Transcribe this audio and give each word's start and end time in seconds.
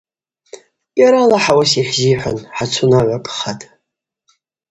Йара 0.99 1.19
Алахӏ 1.23 1.47
ауаса 1.51 1.79
йхӏзихӏван 1.81 2.37
хӏацунагӏвакӏхатӏ. 2.55 3.65